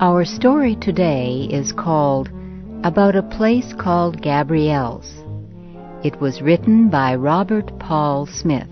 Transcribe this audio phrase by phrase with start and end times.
[0.00, 2.30] Our story today is called
[2.84, 5.12] About a Place Called Gabrielle's.
[6.04, 8.68] It was written by Robert Paul Smith.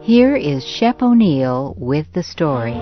[0.00, 2.74] Here is Shep O'Neal with the story.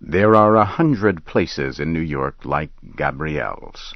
[0.00, 3.94] There are a hundred places in New York like Gabrielle's.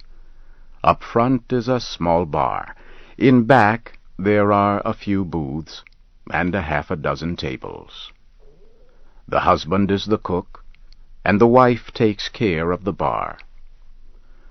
[0.83, 2.75] Up front is a small bar.
[3.17, 5.83] In back there are a few booths
[6.31, 8.13] and a half a dozen tables.
[9.27, 10.65] The husband is the cook,
[11.25, 13.39] and the wife takes care of the bar.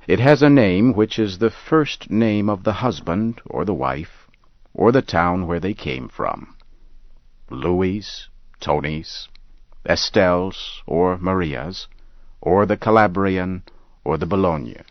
[0.07, 4.27] It has a name which is the first name of the husband or the wife
[4.73, 6.57] or the town where they came from.
[7.49, 8.27] Louis,
[8.59, 9.29] Tony's,
[9.85, 11.87] Estelle's or Maria's,
[12.41, 13.63] or the Calabrian
[14.03, 14.81] or the Bologna.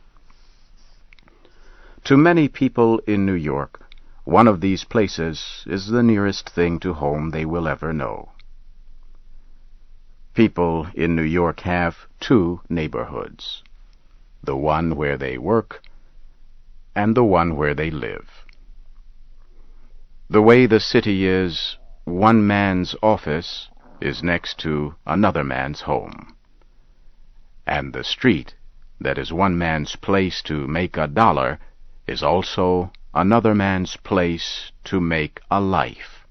[2.04, 3.79] To many people in New York,
[4.24, 8.30] one of these places is the nearest thing to home they will ever know.
[10.34, 13.62] People in New York have two neighborhoods
[14.42, 15.82] the one where they work
[16.94, 18.46] and the one where they live.
[20.30, 23.68] The way the city is, one man's office
[24.00, 26.34] is next to another man's home.
[27.66, 28.54] And the street
[29.00, 31.58] that is one man's place to make a dollar
[32.06, 36.26] is also another man's place to make a life.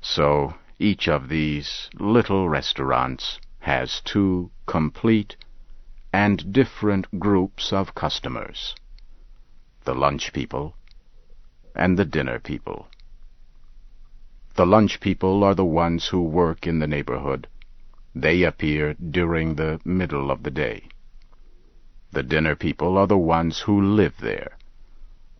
[0.00, 5.36] So each of these little restaurants has two complete
[6.12, 8.74] and different groups of customers
[9.84, 10.74] the lunch people
[11.74, 12.88] and the dinner people.
[14.54, 17.48] The lunch people are the ones who work in the neighborhood.
[18.14, 20.84] They appear during the middle of the day.
[22.12, 24.56] The dinner people are the ones who live there.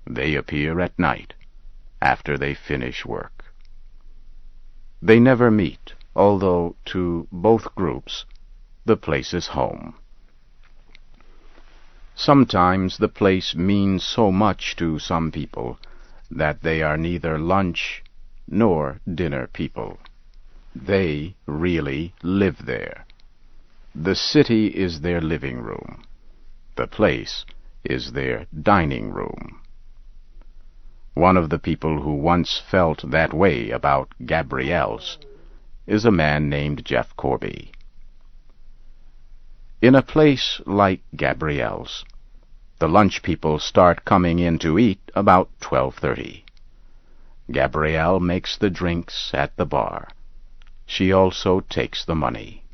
[0.06, 1.34] They appear at night,
[2.00, 3.44] after they finish work.
[5.00, 8.24] They never meet, although to both groups
[8.84, 9.94] the place is home.
[12.14, 15.78] Sometimes the place means so much to some people
[16.30, 18.02] that they are neither lunch
[18.46, 19.98] nor dinner people.
[20.74, 23.06] They really live there.
[23.94, 26.04] The city is their living room.
[26.76, 27.44] The place
[27.84, 29.60] is their dining room.
[31.14, 35.16] One of the people who once felt that way about Gabrielle's
[35.86, 37.70] is a man named Jeff Corby.
[39.80, 42.04] In a place like Gabrielle's,
[42.80, 46.42] the lunch people start coming in to eat about 12.30.
[47.52, 50.08] Gabrielle makes the drinks at the bar.
[50.86, 52.64] She also takes the money.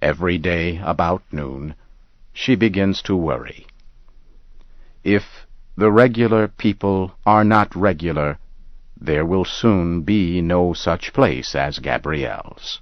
[0.00, 1.74] Every day about noon,
[2.32, 3.66] she begins to worry.
[5.04, 5.45] If
[5.76, 8.38] the regular people are not regular,
[8.98, 12.80] there will soon be no such place as Gabrielle's.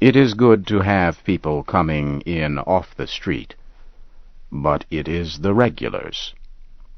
[0.00, 3.54] It is good to have people coming in off the street,
[4.50, 6.34] but it is the regulars,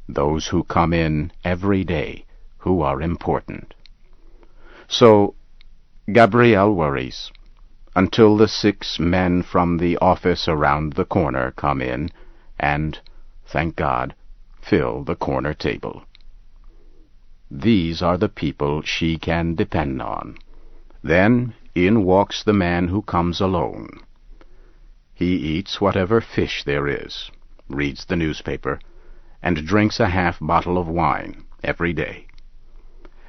[0.08, 2.24] those who come in every day,
[2.58, 3.74] who are important.
[4.86, 5.34] So
[6.12, 7.32] Gabrielle worries
[7.96, 12.08] until the six men from the office around the corner come in
[12.58, 13.00] and,
[13.52, 14.14] thank God,
[14.62, 16.02] fill the corner table.
[17.50, 20.38] These are the people she can depend on.
[21.02, 24.00] Then in walks the man who comes alone.
[25.14, 27.30] He eats whatever fish there is,
[27.68, 28.80] reads the newspaper,
[29.42, 32.26] and drinks a half bottle of wine every day.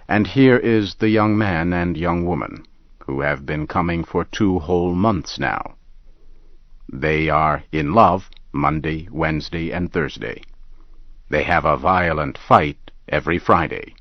[0.08, 2.66] And here is the young man and young woman
[3.06, 5.76] who have been coming for two whole months now.
[6.92, 10.44] They are in love Monday, Wednesday, and Thursday.
[11.30, 13.96] They have a violent fight every Friday.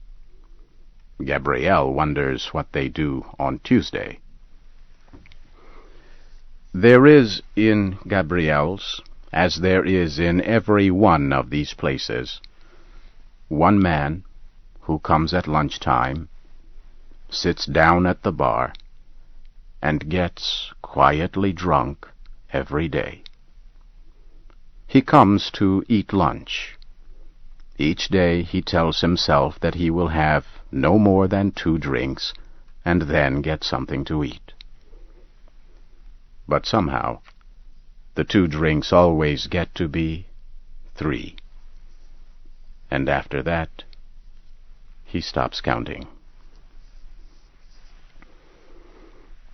[1.24, 4.18] Gabrielle wonders what they do on Tuesday.
[6.74, 9.02] There is in Gabrielle's,
[9.32, 12.40] as there is in every one of these places,
[13.48, 14.24] one man
[14.82, 16.28] who comes at lunch time,
[17.30, 18.72] sits down at the bar,
[19.80, 22.08] and gets quietly drunk
[22.52, 23.22] every day.
[24.92, 26.76] He comes to eat lunch.
[27.78, 32.34] Each day he tells himself that he will have no more than two drinks
[32.84, 34.52] and then get something to eat.
[36.46, 37.20] But somehow,
[38.16, 40.26] the two drinks always get to be
[40.94, 41.36] three.
[42.90, 43.84] And after that,
[45.06, 46.06] he stops counting.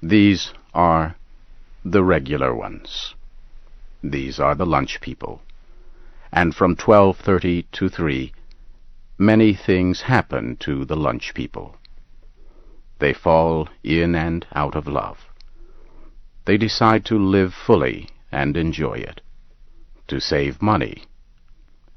[0.03, 1.15] These are
[1.85, 3.15] the regular ones.
[4.03, 5.43] These are the lunch people.
[6.33, 8.33] And from 12.30 to 3,
[9.19, 11.77] many things happen to the lunch people.
[12.99, 15.29] They fall in and out of love.
[16.45, 19.21] They decide to live fully and enjoy it,
[20.07, 21.05] to save money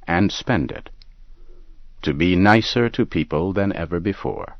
[0.07, 0.89] and spend it,
[2.01, 4.57] to be nicer to people than ever before.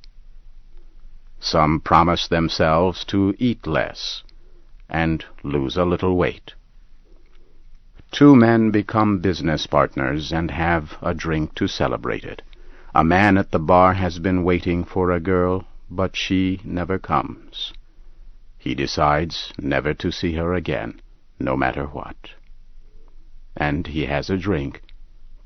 [1.39, 4.23] Some promise themselves to eat less
[4.89, 6.53] and lose a little weight.
[8.11, 12.41] Two men become business partners and have a drink to celebrate it.
[12.93, 17.71] A man at the bar has been waiting for a girl, but she never comes.
[18.57, 21.01] He decides never to see her again,
[21.39, 22.31] no matter what.
[23.55, 24.81] And he has a drink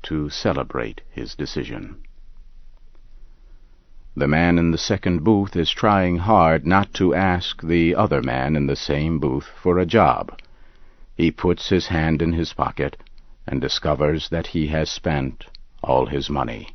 [0.02, 2.02] to celebrate his decision.
[4.16, 8.56] The man in the second booth is trying hard not to ask the other man
[8.56, 10.36] in the same booth for a job.
[11.16, 12.96] He puts his hand in his pocket
[13.46, 15.46] and discovers that he has spent
[15.82, 16.68] all his money.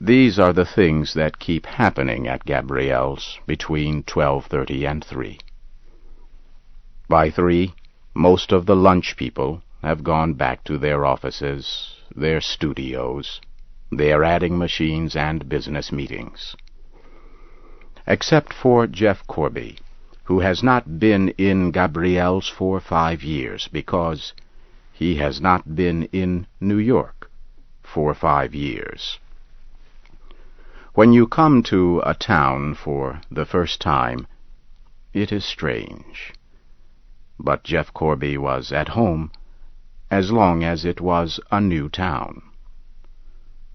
[0.00, 5.38] These are the things that keep happening at Gabrielle's between 12.30 and 3.
[7.08, 7.72] By 3,
[8.12, 13.40] most of the lunch people have gone back to their offices, their studios,
[13.90, 16.56] their adding machines and business meetings.
[18.06, 19.78] Except for Jeff Corby,
[20.24, 24.32] who has not been in Gabrielle's for five years because
[24.92, 27.30] he has not been in New York
[27.82, 29.18] for five years.
[30.94, 34.26] When you come to a town for the first time,
[35.12, 36.32] it is strange.
[37.38, 39.30] But Jeff Corby was at home
[40.10, 42.42] as long as it was a new town.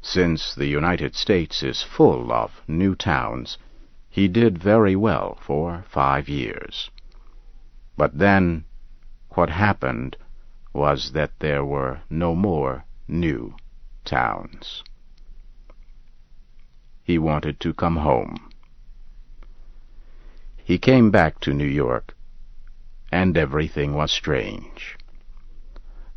[0.01, 3.57] Since the United States is full of new towns,
[4.09, 6.89] he did very well for five years.
[7.95, 8.65] But then
[9.29, 10.17] what happened
[10.73, 13.55] was that there were no more new
[14.03, 14.83] towns.
[17.03, 18.49] He wanted to come home.
[20.63, 22.15] He came back to New York,
[23.11, 24.97] and everything was strange.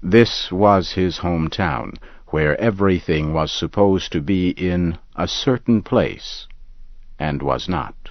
[0.03, 1.97] This was his hometown,
[2.29, 6.47] where everything was supposed to be in a certain place
[7.29, 8.11] and was not.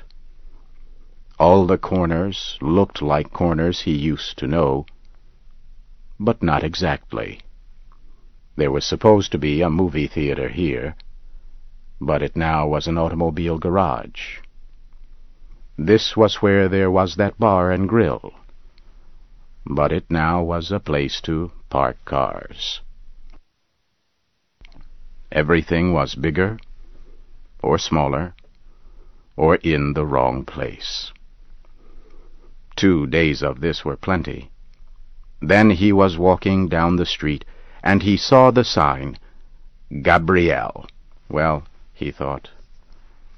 [1.38, 4.86] All the corners looked like corners he used to know,
[6.18, 7.42] but not exactly.
[8.56, 10.96] There was supposed to be a movie theater here,
[12.00, 14.38] but it now was an automobile garage.
[15.78, 18.34] This was where there was that bar and grill,
[19.66, 22.82] but it now was a place to park cars.
[25.32, 26.60] Everything was bigger
[27.62, 28.36] or smaller,
[29.36, 31.12] or in the wrong place.
[32.76, 34.50] Two days of this were plenty.
[35.42, 37.46] Then he was walking down the street,
[37.84, 39.18] and he saw the sign,
[40.02, 40.88] Gabrielle.
[41.30, 41.64] Well,
[41.94, 42.50] he thought,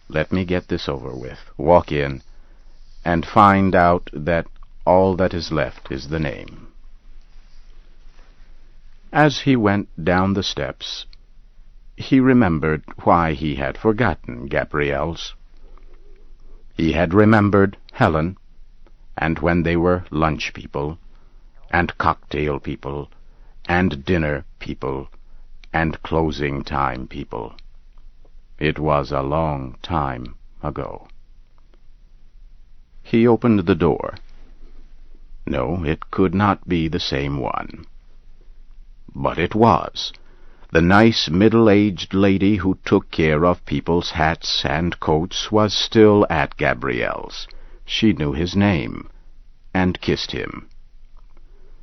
[0.09, 2.21] let me get this over with, walk in,
[3.05, 4.47] and find out that
[4.85, 6.67] all that is left is the name.
[9.11, 11.05] As he went down the steps,
[11.95, 15.35] he remembered why he had forgotten Gabrielle's.
[16.75, 18.37] He had remembered Helen,
[19.17, 20.97] and when they were lunch people,
[21.69, 23.11] and cocktail people,
[23.65, 25.09] and dinner people,
[25.71, 27.53] and closing time people.
[28.57, 31.07] It was a long time ago.
[33.03, 34.15] He opened the door.
[35.45, 37.85] No, it could not be the same one.
[39.13, 40.13] But it was
[40.73, 46.57] the nice middle-aged lady who took care of people's hats and coats was still at
[46.57, 47.47] Gabrielle's.
[47.85, 49.07] She knew his name,
[49.71, 50.67] and kissed him.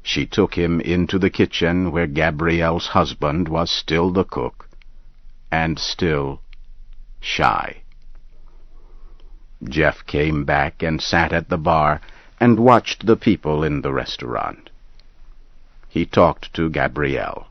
[0.03, 4.69] She took him into the kitchen where Gabrielle's husband was still the cook,
[5.53, 6.41] and still
[7.21, 7.83] shy.
[9.63, 12.01] Jeff came back and sat at the bar
[12.41, 14.69] and watched the people in the restaurant.
[15.89, 17.50] He talked to Gabrielle.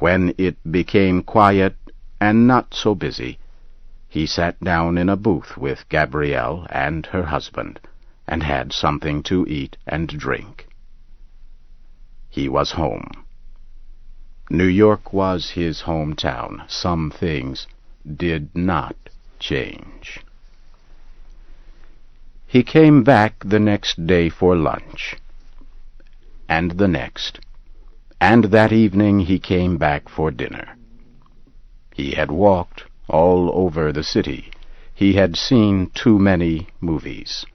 [0.00, 1.76] When it became quiet
[2.18, 3.38] and not so busy,
[4.08, 7.80] he sat down in a booth with Gabrielle and her husband,
[8.26, 10.66] and had something to eat and drink.
[12.30, 13.26] He was home.
[14.48, 16.62] New York was his hometown.
[16.66, 17.66] Some things
[18.04, 18.96] did not
[19.38, 20.20] change.
[22.46, 25.16] He came back the next day for lunch,
[26.48, 27.38] and the next,
[28.20, 30.76] and that evening he came back for dinner.
[31.94, 34.50] He had walked all over the city.
[34.94, 37.46] He had seen too many movies.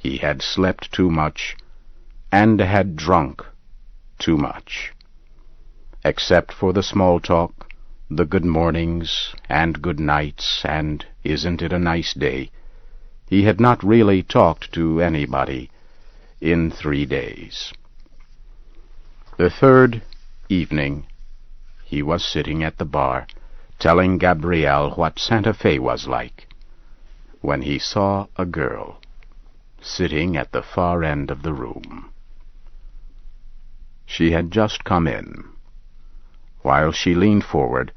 [0.00, 1.56] He had slept too much,
[2.30, 3.44] and had drunk
[4.18, 4.92] too much.
[6.04, 7.68] Except for the small talk,
[8.10, 12.50] the good mornings and good nights and isn't it a nice day,
[13.28, 15.70] he had not really talked to anybody
[16.40, 17.72] in three days.
[19.38, 20.02] The third
[20.48, 21.06] evening,
[21.84, 23.28] he was sitting at the bar,
[23.78, 26.48] telling Gabrielle what Santa Fe was like,
[27.40, 29.00] when he saw a girl
[29.80, 32.10] sitting at the far end of the room.
[34.04, 35.44] She had just come in.
[36.62, 37.92] While she leaned forward,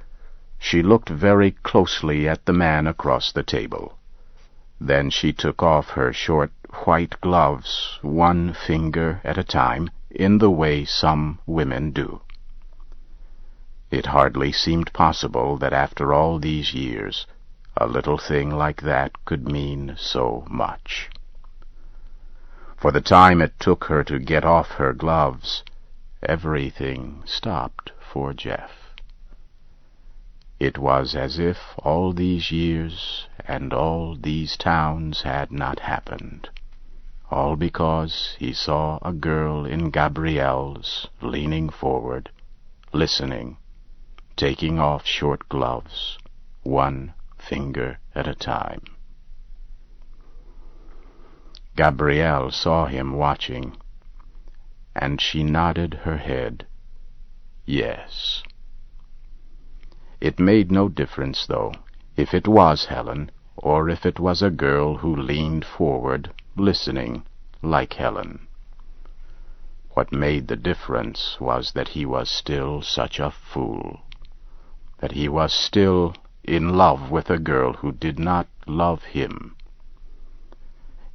[0.60, 3.98] she looked very closely at the man across the table.
[4.80, 6.52] Then she took off her short
[6.86, 12.22] white gloves, one finger at a time, in the way some women do.
[13.90, 17.28] It hardly seemed possible that after all these years
[17.78, 21.10] a little thing like that could mean so much.
[22.78, 25.64] For the time it took her to get off her gloves,
[26.24, 28.72] everything stopped for Jeff.
[30.60, 36.50] It was as if all these years and all these towns had not happened,
[37.32, 42.30] all because he saw a girl in Gabrielle's leaning forward,
[42.92, 43.56] listening,
[44.36, 46.18] taking off short gloves,
[46.64, 48.82] one finger at a time.
[51.78, 53.78] Gabrielle saw him watching,
[54.94, 56.66] and she nodded her head,
[57.66, 58.44] yes.
[60.20, 61.72] It made no difference, though,
[62.18, 67.24] if it was Helen, or if it was a girl who leaned forward, listening,
[67.62, 68.48] like Helen.
[69.92, 74.02] What made the difference was that he was still such a fool,
[75.00, 79.56] that he was still in love with a girl who did not love him.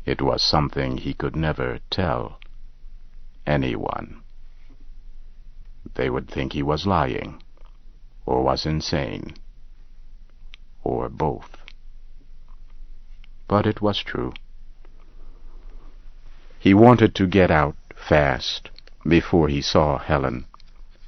[0.05, 2.39] It was something he could never tell
[3.47, 4.23] anyone.
[5.95, 7.43] They would think he was lying
[8.27, 9.35] or was insane,
[10.83, 11.57] or both.
[13.49, 14.33] But it was true.
[16.67, 18.71] He wanted to get out fast
[19.07, 20.47] before he saw Helen,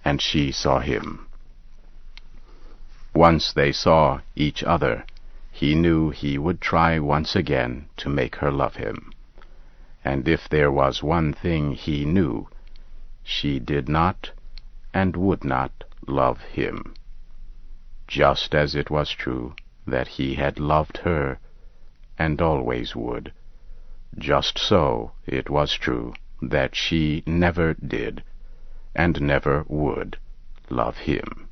[0.05, 1.27] and she saw him.
[3.13, 5.05] Once they saw each other,
[5.51, 9.13] he knew he would try once again to make her love him.
[10.05, 12.47] And if there was one thing he knew,
[13.25, 14.31] she did not
[14.95, 15.73] and would not
[16.07, 16.95] love him
[18.07, 19.57] just as it was true
[19.89, 21.41] that he had loved her
[22.17, 23.33] and always would.
[24.17, 28.23] Just so it was true that she never did
[28.95, 30.17] and never would
[30.71, 31.49] love him.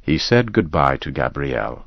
[0.00, 1.84] He said goodbye to Gabrielle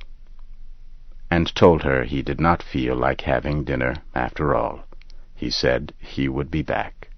[1.29, 4.85] and told her he did not feel like having dinner after all.
[5.33, 7.09] He said he would be back.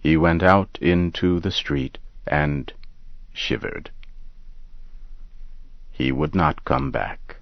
[0.00, 2.72] He went out into the street and
[3.32, 3.90] shivered.
[5.90, 7.37] He would not come back.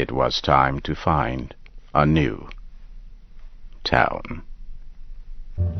[0.00, 1.54] It was time to find
[1.94, 2.48] a new
[3.84, 4.40] town.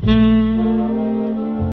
[0.03, 0.30] Hmm.